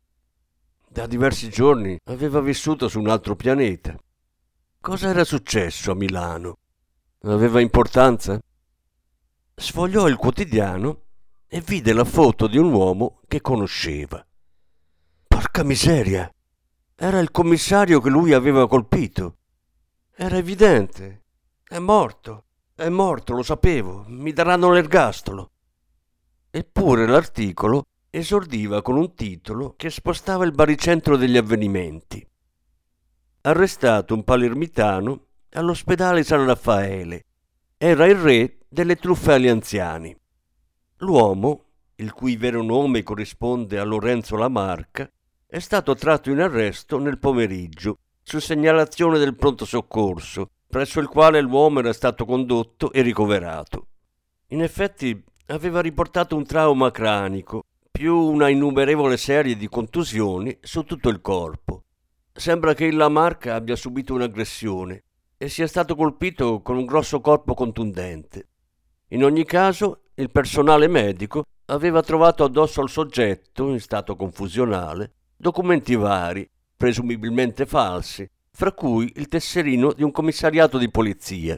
da 0.98 1.06
diversi 1.06 1.52
giorni 1.52 1.96
aveva 2.06 2.42
vissuto 2.42 2.88
su 2.88 3.00
un 3.00 3.08
altro 3.08 3.36
pianeta. 3.36 3.96
Cosa 4.82 5.10
era 5.10 5.24
successo 5.24 5.92
a 5.92 5.96
Milano? 5.96 6.58
Aveva 7.22 7.62
importanza? 7.62 8.40
Sfogliò 9.54 10.08
il 10.08 10.16
quotidiano 10.16 11.04
e 11.46 11.62
vide 11.62 11.94
la 11.94 12.04
foto 12.04 12.48
di 12.48 12.58
un 12.58 12.74
uomo 12.74 13.22
che 13.28 13.42
conosceva. 13.42 14.26
Porca 15.28 15.62
miseria! 15.62 16.34
Era 16.96 17.20
il 17.20 17.30
commissario 17.30 18.02
che 18.02 18.10
lui 18.10 18.34
aveva 18.34 18.68
colpito. 18.68 19.38
Era 20.16 20.38
evidente. 20.38 21.26
È 21.64 21.78
morto. 21.78 22.46
È 22.74 22.90
morto, 22.90 23.36
lo 23.36 23.44
sapevo. 23.44 24.04
Mi 24.08 24.34
daranno 24.34 24.72
l'ergastolo. 24.72 25.52
Eppure 26.50 27.06
l'articolo 27.06 27.86
esordiva 28.18 28.82
con 28.82 28.98
un 28.98 29.14
titolo 29.14 29.76
che 29.78 29.90
spostava 29.90 30.44
il 30.44 30.52
baricentro 30.52 31.18
degli 31.18 31.38
avvenimenti. 31.38 32.26
Arrestato 33.42 34.14
un 34.14 34.24
palermitano 34.24 35.26
all'ospedale 35.52 36.24
San 36.24 36.46
Raffaele. 36.46 37.26
Era 37.78 38.06
il 38.06 38.16
re 38.16 38.58
delle 38.68 38.96
truffe 38.96 39.34
agli 39.34 39.48
anziani. 39.48 40.16
L'uomo, 40.98 41.64
il 41.96 42.12
cui 42.12 42.36
vero 42.38 42.64
nome 42.64 43.04
corrisponde 43.04 43.80
a 43.80 43.84
Lorenzo 43.84 44.36
Lamarca, 44.36 45.10
è 45.46 45.60
stato 45.60 45.96
tratto 45.96 46.32
in 46.32 46.40
arresto 46.40 46.98
nel 46.98 47.20
pomeriggio 47.20 48.00
su 48.24 48.40
segnalazione 48.40 49.20
del 49.20 49.36
pronto 49.36 49.64
soccorso, 49.64 50.50
presso 50.68 51.00
il 51.00 51.08
quale 51.08 51.40
l'uomo 51.40 51.80
era 51.80 51.94
stato 51.94 52.26
condotto 52.26 52.92
e 52.92 53.02
ricoverato. 53.02 53.88
In 54.48 54.62
effetti 54.62 55.24
aveva 55.46 55.80
riportato 55.80 56.36
un 56.36 56.46
trauma 56.46 56.92
cranico 56.92 57.64
più 57.98 58.16
una 58.16 58.48
innumerevole 58.48 59.18
serie 59.18 59.58
di 59.58 59.68
contusioni 59.68 60.56
su 60.62 60.84
tutto 60.84 61.10
il 61.10 61.20
corpo. 61.20 61.86
Sembra 62.32 62.76
che 62.76 62.86
il 62.86 62.96
Lamarca 62.96 63.56
abbia 63.56 63.76
subito 63.76 64.14
un'aggressione 64.14 65.04
e 65.36 65.50
sia 65.50 65.66
stato 65.66 65.96
colpito 65.96 66.62
con 66.62 66.78
un 66.78 66.86
grosso 66.86 67.22
corpo 67.22 67.56
contundente. 67.56 68.50
In 69.08 69.24
ogni 69.24 69.46
caso, 69.46 70.04
il 70.14 70.30
personale 70.30 70.88
medico 70.88 71.46
aveva 71.66 72.04
trovato 72.04 72.44
addosso 72.44 72.82
al 72.82 72.90
soggetto, 72.90 73.68
in 73.70 73.80
stato 73.80 74.16
confusionale, 74.16 75.14
documenti 75.36 75.96
vari, 75.96 76.48
presumibilmente 76.78 77.66
falsi, 77.66 78.30
fra 78.52 78.74
cui 78.74 79.12
il 79.16 79.28
tesserino 79.28 79.92
di 79.92 80.04
un 80.04 80.12
commissariato 80.12 80.78
di 80.78 80.92
polizia. 80.92 81.58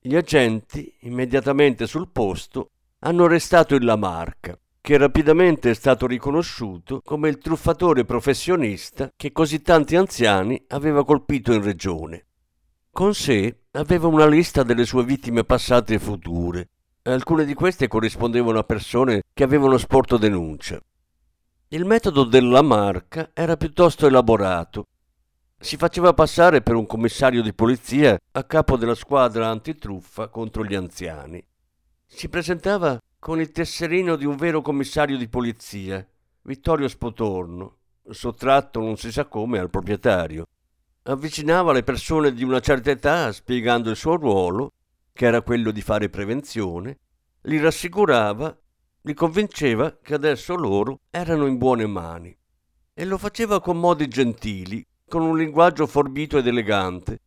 Gli 0.00 0.16
agenti, 0.16 0.96
immediatamente 1.02 1.86
sul 1.86 2.10
posto, 2.10 2.70
hanno 3.02 3.26
arrestato 3.26 3.76
il 3.76 3.84
Lamarca 3.84 4.58
che 4.80 4.96
rapidamente 4.96 5.70
è 5.70 5.74
stato 5.74 6.06
riconosciuto 6.06 7.00
come 7.04 7.28
il 7.28 7.38
truffatore 7.38 8.04
professionista 8.04 9.10
che 9.14 9.30
così 9.32 9.60
tanti 9.60 9.96
anziani 9.96 10.62
aveva 10.68 11.04
colpito 11.04 11.52
in 11.52 11.62
regione. 11.62 12.26
Con 12.90 13.14
sé 13.14 13.66
aveva 13.72 14.08
una 14.08 14.26
lista 14.26 14.62
delle 14.62 14.84
sue 14.84 15.04
vittime 15.04 15.44
passate 15.44 15.94
e 15.94 15.98
future. 15.98 16.68
Alcune 17.02 17.44
di 17.44 17.54
queste 17.54 17.88
corrispondevano 17.88 18.58
a 18.58 18.64
persone 18.64 19.22
che 19.32 19.44
avevano 19.44 19.78
sporto 19.78 20.16
denuncia. 20.16 20.80
Il 21.68 21.84
metodo 21.84 22.24
della 22.24 22.62
marca 22.62 23.30
era 23.32 23.56
piuttosto 23.56 24.06
elaborato. 24.06 24.86
Si 25.58 25.76
faceva 25.76 26.14
passare 26.14 26.62
per 26.62 26.74
un 26.74 26.86
commissario 26.86 27.42
di 27.42 27.54
polizia 27.54 28.18
a 28.32 28.44
capo 28.44 28.76
della 28.76 28.94
squadra 28.94 29.48
antitruffa 29.48 30.28
contro 30.28 30.64
gli 30.64 30.74
anziani. 30.74 31.46
Si 32.06 32.28
presentava 32.28 32.98
con 33.20 33.38
il 33.38 33.52
tesserino 33.52 34.16
di 34.16 34.24
un 34.24 34.34
vero 34.36 34.62
commissario 34.62 35.18
di 35.18 35.28
polizia, 35.28 36.04
Vittorio 36.40 36.88
Spotorno, 36.88 37.76
sottratto 38.08 38.80
non 38.80 38.96
si 38.96 39.12
sa 39.12 39.26
come 39.26 39.58
al 39.58 39.68
proprietario. 39.68 40.46
Avvicinava 41.02 41.72
le 41.72 41.82
persone 41.82 42.32
di 42.32 42.42
una 42.42 42.60
certa 42.60 42.90
età 42.90 43.30
spiegando 43.30 43.90
il 43.90 43.96
suo 43.96 44.16
ruolo, 44.16 44.72
che 45.12 45.26
era 45.26 45.42
quello 45.42 45.70
di 45.70 45.82
fare 45.82 46.08
prevenzione, 46.08 46.98
li 47.42 47.58
rassicurava, 47.58 48.58
li 49.02 49.12
convinceva 49.12 49.98
che 50.00 50.14
adesso 50.14 50.54
loro 50.54 51.00
erano 51.10 51.44
in 51.44 51.58
buone 51.58 51.86
mani. 51.86 52.34
E 52.94 53.04
lo 53.04 53.18
faceva 53.18 53.60
con 53.60 53.78
modi 53.78 54.08
gentili, 54.08 54.82
con 55.06 55.20
un 55.20 55.36
linguaggio 55.36 55.86
forbito 55.86 56.38
ed 56.38 56.46
elegante. 56.46 57.20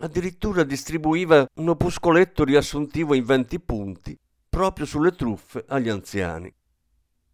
Addirittura 0.00 0.64
distribuiva 0.64 1.46
un 1.54 1.68
opuscoletto 1.68 2.42
riassuntivo 2.42 3.14
in 3.14 3.24
venti 3.24 3.60
punti 3.60 4.18
proprio 4.48 4.86
sulle 4.86 5.12
truffe 5.12 5.64
agli 5.68 5.88
anziani. 5.88 6.52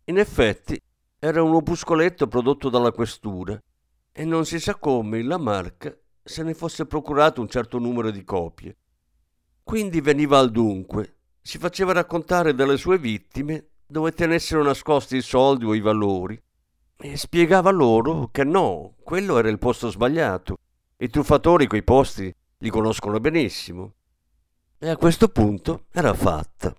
In 0.06 0.18
effetti 0.18 0.80
era 1.18 1.42
un 1.42 1.54
opuscoletto 1.54 2.26
prodotto 2.26 2.68
dalla 2.68 2.92
questura 2.92 3.58
e 4.12 4.24
non 4.24 4.44
si 4.44 4.60
sa 4.60 4.76
come 4.76 5.22
la 5.22 5.38
marca 5.38 5.96
se 6.22 6.42
ne 6.42 6.54
fosse 6.54 6.86
procurato 6.86 7.40
un 7.40 7.48
certo 7.48 7.78
numero 7.78 8.10
di 8.10 8.24
copie. 8.24 8.76
Quindi 9.62 10.00
veniva 10.00 10.38
al 10.38 10.50
dunque, 10.50 11.16
si 11.40 11.58
faceva 11.58 11.92
raccontare 11.92 12.54
dalle 12.54 12.76
sue 12.76 12.98
vittime 12.98 13.70
dove 13.86 14.12
tenessero 14.12 14.62
nascosti 14.62 15.16
i 15.16 15.22
soldi 15.22 15.64
o 15.64 15.74
i 15.74 15.80
valori 15.80 16.40
e 16.96 17.16
spiegava 17.16 17.70
loro 17.70 18.28
che 18.30 18.44
no, 18.44 18.94
quello 19.02 19.38
era 19.38 19.48
il 19.48 19.58
posto 19.58 19.90
sbagliato. 19.90 20.56
I 20.96 21.08
truffatori 21.08 21.66
quei 21.66 21.82
posti 21.82 22.34
li 22.58 22.70
conoscono 22.70 23.20
benissimo. 23.20 23.94
E 24.78 24.88
a 24.88 24.96
questo 24.96 25.28
punto 25.28 25.86
era 25.92 26.14
fatta. 26.14 26.74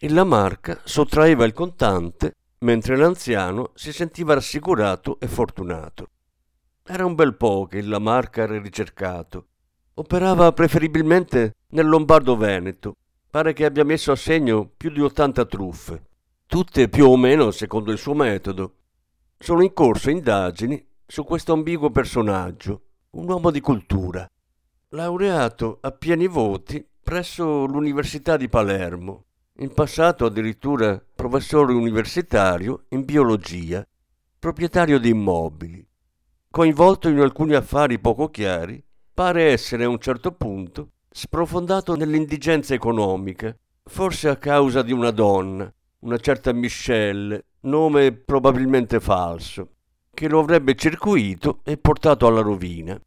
Il 0.00 0.14
Lamarca 0.14 0.80
sottraeva 0.84 1.44
il 1.44 1.52
contante 1.52 2.34
mentre 2.58 2.96
l'anziano 2.96 3.72
si 3.74 3.92
sentiva 3.92 4.34
rassicurato 4.34 5.18
e 5.18 5.26
fortunato. 5.26 6.10
Era 6.84 7.04
un 7.04 7.16
bel 7.16 7.34
po' 7.34 7.66
che 7.66 7.78
il 7.78 7.88
Lamarca 7.88 8.42
era 8.42 8.60
ricercato. 8.60 9.46
Operava 9.94 10.52
preferibilmente 10.52 11.56
nel 11.70 11.88
Lombardo-Veneto. 11.88 12.94
Pare 13.28 13.52
che 13.52 13.64
abbia 13.64 13.82
messo 13.82 14.12
a 14.12 14.16
segno 14.16 14.70
più 14.76 14.90
di 14.90 15.00
80 15.00 15.44
truffe, 15.46 16.02
tutte 16.46 16.88
più 16.88 17.08
o 17.08 17.16
meno 17.16 17.50
secondo 17.50 17.90
il 17.90 17.98
suo 17.98 18.14
metodo. 18.14 18.74
Sono 19.36 19.64
in 19.64 19.72
corso 19.72 20.10
indagini 20.10 20.80
su 21.04 21.24
questo 21.24 21.54
ambiguo 21.54 21.90
personaggio, 21.90 22.82
un 23.10 23.28
uomo 23.28 23.50
di 23.50 23.60
cultura, 23.60 24.30
laureato 24.90 25.78
a 25.80 25.90
pieni 25.90 26.28
voti 26.28 26.86
presso 27.02 27.64
l'Università 27.64 28.36
di 28.36 28.48
Palermo, 28.48 29.24
in 29.60 29.72
passato 29.72 30.24
addirittura 30.24 31.02
professore 31.14 31.72
universitario 31.72 32.84
in 32.90 33.04
biologia, 33.04 33.86
proprietario 34.38 34.98
di 34.98 35.08
immobili. 35.08 35.84
Coinvolto 36.50 37.08
in 37.08 37.18
alcuni 37.18 37.54
affari 37.54 37.98
poco 37.98 38.28
chiari, 38.30 38.82
pare 39.12 39.50
essere 39.50 39.84
a 39.84 39.88
un 39.88 39.98
certo 39.98 40.32
punto 40.32 40.90
sprofondato 41.10 41.96
nell'indigenza 41.96 42.74
economica, 42.74 43.56
forse 43.82 44.28
a 44.28 44.36
causa 44.36 44.82
di 44.82 44.92
una 44.92 45.10
donna, 45.10 45.72
una 46.00 46.18
certa 46.18 46.52
Michelle, 46.52 47.46
nome 47.62 48.12
probabilmente 48.12 49.00
falso, 49.00 49.70
che 50.14 50.28
lo 50.28 50.38
avrebbe 50.38 50.76
circuito 50.76 51.60
e 51.64 51.76
portato 51.78 52.28
alla 52.28 52.42
rovina. 52.42 53.00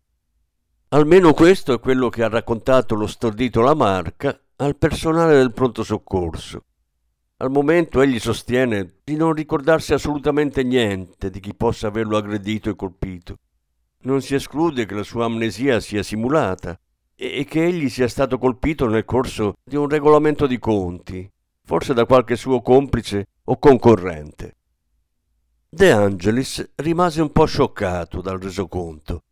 Almeno 0.90 1.34
questo 1.34 1.74
è 1.74 1.80
quello 1.80 2.10
che 2.10 2.24
ha 2.24 2.28
raccontato 2.28 2.96
lo 2.96 3.08
stordito 3.08 3.62
Lamarca 3.62 4.38
al 4.62 4.78
personale 4.78 5.36
del 5.36 5.54
pronto 5.54 5.84
soccorso. 5.84 6.66
Al 7.38 7.50
momento 7.50 8.00
egli 8.02 8.20
sostiene 8.20 8.98
di 9.04 9.16
non 9.16 9.34
ricordarsi 9.34 9.94
assolutamente 9.94 10.64
niente 10.64 11.32
di 11.32 11.40
chi 11.40 11.56
possa 11.56 11.88
averlo 11.88 12.16
aggredito 12.16 12.70
e 12.70 12.76
colpito. 12.76 13.38
Non 14.02 14.22
si 14.22 14.36
esclude 14.36 14.86
che 14.86 14.94
la 14.94 15.02
sua 15.02 15.26
amnesia 15.26 15.80
sia 15.80 16.04
simulata 16.04 16.80
e 17.16 17.44
che 17.46 17.66
egli 17.66 17.90
sia 17.90 18.08
stato 18.08 18.38
colpito 18.38 18.88
nel 18.88 19.04
corso 19.04 19.56
di 19.64 19.76
un 19.76 19.90
regolamento 19.90 20.46
di 20.46 20.60
conti, 20.60 21.28
forse 21.64 21.96
da 21.96 22.06
qualche 22.06 22.36
suo 22.36 22.62
complice 22.62 23.30
o 23.46 23.58
concorrente. 23.58 24.58
De 25.68 25.92
Angelis 25.92 26.74
rimase 26.76 27.20
un 27.24 27.32
po' 27.32 27.46
scioccato 27.46 28.22
dal 28.22 28.38
resoconto. 28.38 29.24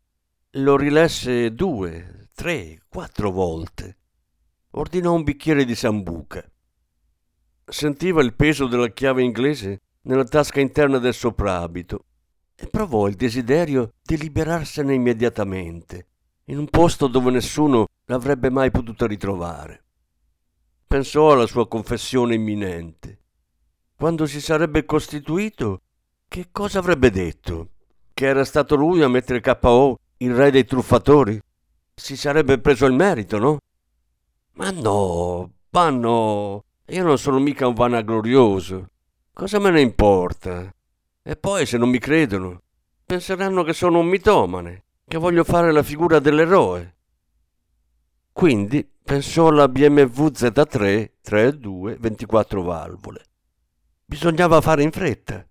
Lo 0.53 0.75
rilesse 0.75 1.53
due, 1.53 2.29
tre, 2.33 2.79
quattro 2.87 3.29
volte. 3.29 3.98
Ordinò 4.79 5.13
un 5.13 5.23
bicchiere 5.23 5.65
di 5.65 5.75
sambuca. 5.75 6.41
Sentiva 7.65 8.21
il 8.21 8.33
peso 8.33 8.65
della 8.65 8.87
chiave 8.87 9.23
inglese 9.23 9.81
nella 10.03 10.23
tasca 10.23 10.61
interna 10.61 10.99
del 10.99 11.13
soprabito 11.13 12.05
e 12.55 12.65
provò 12.67 13.09
il 13.09 13.15
desiderio 13.15 13.95
di 14.01 14.15
liberarsene 14.15 14.93
immediatamente, 14.93 16.07
in 16.45 16.59
un 16.59 16.69
posto 16.69 17.07
dove 17.07 17.29
nessuno 17.29 17.87
l'avrebbe 18.05 18.49
mai 18.49 18.71
potuta 18.71 19.05
ritrovare. 19.05 19.83
Pensò 20.87 21.33
alla 21.33 21.45
sua 21.45 21.67
confessione 21.67 22.35
imminente. 22.35 23.19
Quando 23.97 24.25
si 24.25 24.39
sarebbe 24.39 24.85
costituito, 24.85 25.81
che 26.25 26.47
cosa 26.53 26.79
avrebbe 26.79 27.11
detto? 27.11 27.71
Che 28.13 28.25
era 28.25 28.45
stato 28.45 28.77
lui 28.77 29.01
a 29.01 29.09
mettere 29.09 29.41
KO 29.41 29.99
il 30.19 30.33
re 30.33 30.51
dei 30.51 30.63
truffatori? 30.63 31.37
Si 31.93 32.15
sarebbe 32.15 32.59
preso 32.59 32.85
il 32.85 32.93
merito, 32.93 33.39
no? 33.39 33.57
Ma 34.59 34.71
no, 34.71 35.53
ma 35.69 35.89
no, 35.89 36.65
io 36.87 37.03
non 37.03 37.17
sono 37.17 37.39
mica 37.39 37.65
un 37.65 37.73
vanaglorioso. 37.73 38.89
Cosa 39.31 39.57
me 39.57 39.69
ne 39.69 39.79
importa? 39.79 40.69
E 41.23 41.35
poi, 41.37 41.65
se 41.65 41.77
non 41.77 41.87
mi 41.89 41.97
credono, 41.97 42.63
penseranno 43.05 43.63
che 43.63 43.71
sono 43.71 43.99
un 43.99 44.07
mitomane, 44.07 44.83
che 45.07 45.17
voglio 45.17 45.45
fare 45.45 45.71
la 45.71 45.81
figura 45.81 46.19
dell'eroe. 46.19 46.97
Quindi 48.33 48.85
pensò 49.01 49.47
alla 49.47 49.69
BMW 49.69 50.27
Z3 50.27 51.11
3.2 51.25 51.97
24 51.97 52.61
valvole. 52.61 53.23
Bisognava 54.03 54.59
fare 54.59 54.83
in 54.83 54.91
fretta 54.91 55.45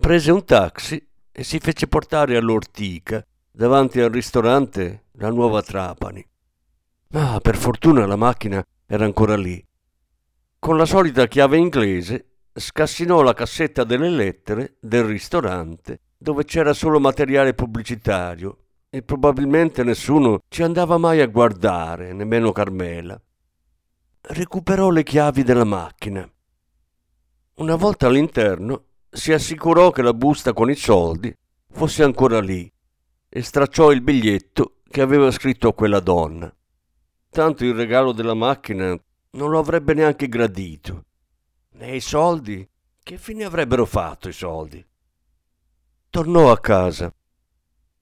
prese 0.00 0.30
un 0.30 0.46
taxi 0.46 1.06
e 1.30 1.44
si 1.44 1.58
fece 1.58 1.86
portare 1.86 2.38
all'ortica 2.38 3.22
davanti 3.52 4.00
al 4.00 4.10
ristorante 4.10 5.08
La 5.18 5.28
Nuova 5.28 5.60
Trapani. 5.60 6.26
Ma 7.12 7.40
per 7.40 7.56
fortuna 7.56 8.06
la 8.06 8.16
macchina 8.16 8.64
era 8.86 9.04
ancora 9.04 9.36
lì. 9.36 9.64
Con 10.60 10.76
la 10.76 10.84
solita 10.84 11.26
chiave 11.26 11.56
inglese 11.56 12.36
scassinò 12.52 13.22
la 13.22 13.34
cassetta 13.34 13.82
delle 13.82 14.08
lettere 14.08 14.76
del 14.80 15.04
ristorante 15.04 16.00
dove 16.16 16.44
c'era 16.44 16.72
solo 16.72 17.00
materiale 17.00 17.54
pubblicitario 17.54 18.58
e 18.90 19.02
probabilmente 19.02 19.82
nessuno 19.82 20.40
ci 20.48 20.62
andava 20.62 20.98
mai 20.98 21.20
a 21.20 21.26
guardare, 21.26 22.12
nemmeno 22.12 22.52
Carmela. 22.52 23.20
Recuperò 24.20 24.90
le 24.90 25.02
chiavi 25.02 25.42
della 25.42 25.64
macchina. 25.64 26.30
Una 27.54 27.74
volta 27.74 28.06
all'interno 28.06 28.84
si 29.10 29.32
assicurò 29.32 29.90
che 29.90 30.02
la 30.02 30.14
busta 30.14 30.52
con 30.52 30.70
i 30.70 30.76
soldi 30.76 31.34
fosse 31.72 32.04
ancora 32.04 32.40
lì 32.40 32.70
e 33.28 33.42
stracciò 33.42 33.90
il 33.90 34.00
biglietto 34.00 34.76
che 34.88 35.00
aveva 35.00 35.30
scritto 35.30 35.68
a 35.68 35.74
quella 35.74 36.00
donna. 36.00 36.52
Tanto 37.30 37.64
il 37.64 37.74
regalo 37.74 38.10
della 38.10 38.34
macchina 38.34 38.98
non 39.30 39.50
lo 39.50 39.60
avrebbe 39.60 39.94
neanche 39.94 40.28
gradito. 40.28 41.04
E 41.78 41.94
i 41.94 42.00
soldi? 42.00 42.68
Che 43.00 43.18
fine 43.18 43.44
avrebbero 43.44 43.86
fatto 43.86 44.28
i 44.28 44.32
soldi? 44.32 44.84
Tornò 46.10 46.50
a 46.50 46.58
casa. 46.58 47.14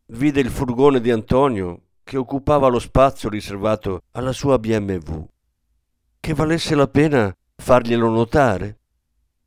Vide 0.07 0.41
il 0.41 0.49
furgone 0.49 1.03
di 1.03 1.11
Antonio 1.11 1.83
che 2.03 2.17
occupava 2.17 2.69
lo 2.69 2.79
spazio 2.79 3.29
riservato 3.29 4.01
alla 4.13 4.33
sua 4.33 4.59
BMW. 4.59 5.29
Che 6.19 6.35
valesse 6.35 6.75
la 6.75 6.89
pena 6.89 7.31
farglielo 7.55 8.09
notare? 8.09 8.79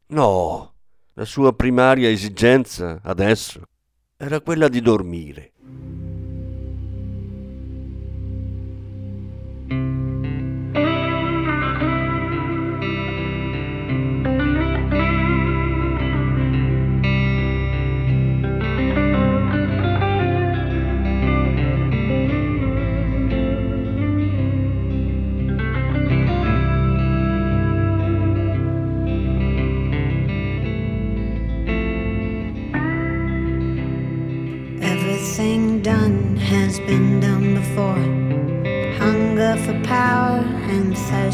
No, 0.10 0.76
la 1.13 1.26
sua 1.26 1.54
primaria 1.54 2.08
esigenza 2.08 3.00
adesso 3.02 3.63
era 4.15 4.39
quella 4.41 4.67
di 4.67 4.80
dormire. 4.80 5.50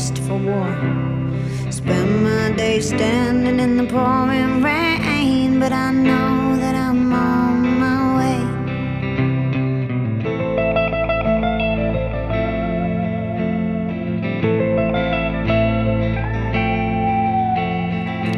dressed 0.08 0.28
for 0.28 0.38
war. 0.38 0.67
Spend 1.72 2.24
my 2.24 2.52
days 2.56 2.89
standing 2.89 3.60
in 3.60 3.78
the 3.78 3.86
pouring 3.86 4.62
rain, 4.62 5.60
but 5.60 5.72
I 5.72 5.91
know 5.91 6.56
that 6.58 6.76
I'm 6.76 7.13
on 7.13 7.80
my 7.80 8.17
way. 8.17 8.41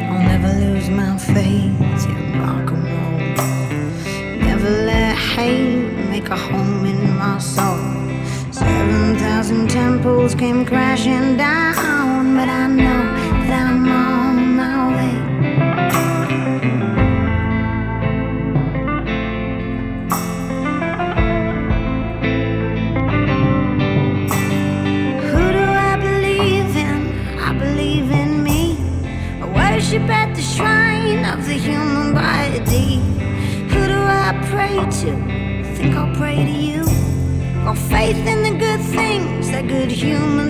I'll 0.08 0.22
never 0.22 0.52
lose 0.64 0.88
my 0.90 1.16
faith 1.18 2.06
in 2.06 2.40
rock 2.40 2.70
and 2.70 2.84
roll. 2.94 3.20
Never 4.38 4.70
let 4.70 5.16
hate 5.16 5.92
make 6.10 6.28
a 6.28 6.36
home 6.36 6.86
in 6.86 7.16
my 7.16 7.38
soul 7.38 7.69
poles 10.02 10.34
came 10.34 10.64
crashing 10.64 11.36
down, 11.36 12.34
but 12.34 12.48
I 12.48 12.66
know 12.66 13.02
that 13.48 13.66
I'm 13.70 13.88
on 13.88 14.56
my 14.56 14.78
way. 14.96 15.16
Who 25.30 25.52
do 25.58 25.64
I 25.90 25.96
believe 25.96 26.76
in? 26.76 27.38
I 27.38 27.52
believe 27.58 28.10
in 28.10 28.42
me. 28.42 28.78
I 29.42 29.46
worship 29.46 30.08
at 30.08 30.34
the 30.34 30.42
shrine 30.42 31.24
of 31.26 31.46
the 31.46 31.54
human 31.54 32.14
body. 32.14 33.00
Who 33.72 33.86
do 33.86 33.98
I 33.98 34.32
pray 34.50 34.76
to? 35.00 35.10
I 35.60 35.74
think 35.74 35.94
I'll 35.94 36.14
pray 36.16 36.36
to 36.36 36.50
you. 36.50 36.84
My 37.64 37.74
faith 37.74 38.26
in 38.26 38.39
good 39.70 39.92
human 39.92 40.49